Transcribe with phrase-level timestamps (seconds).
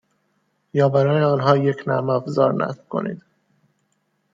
[0.73, 3.23] یا برای آنها یک نرم افزار نصب کنید.